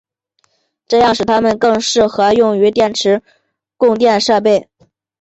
[0.87, 3.21] 这使它们更适合于电池
[3.77, 4.67] 供电设备。